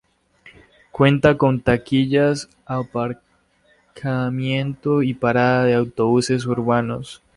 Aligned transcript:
Cuenta 0.91 1.37
con 1.37 1.61
taquillas, 1.61 2.49
aparcamiento 2.65 5.03
y 5.03 5.13
parada 5.13 5.65
de 5.65 5.75
autobuses 5.75 6.47
urbanos. 6.47 7.21